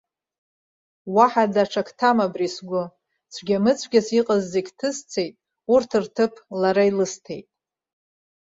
Уаҳа 1.15 1.45
даҽак 1.53 1.89
ҭам 1.97 2.17
абри 2.25 2.47
сгәы, 2.55 2.83
цәгьа-мыцәгьас 3.33 4.07
иҟаз 4.19 4.43
зегьы 4.53 4.73
ҭысцеит, 4.77 5.35
урҭ 5.73 5.89
рҭыԥ, 6.03 6.33
лара 6.59 6.83
илысҭеит! 6.89 7.47